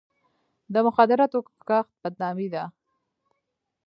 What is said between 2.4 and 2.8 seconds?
ده.